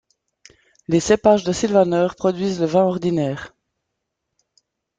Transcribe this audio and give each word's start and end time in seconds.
Les 0.87 0.99
cépages 0.99 1.43
de 1.43 1.51
sylvaner 1.53 2.07
produisent 2.17 2.59
le 2.59 2.65
vin 2.65 2.81
ordinaire. 2.85 3.53